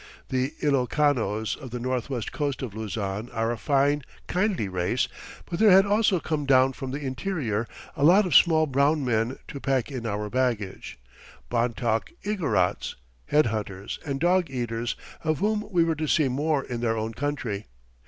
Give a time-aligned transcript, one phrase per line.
[0.29, 5.07] The Ilocanos of the northwest coast of Luzon are a fine, kindly race,
[5.45, 9.37] but there had also come down from the interior a lot of small brown men
[9.47, 10.97] to pack in our baggage,
[11.51, 12.95] Bontoc Igorots,
[13.27, 17.13] head hunters and dog eaters, of whom we were to see more in their own
[17.13, 17.67] country.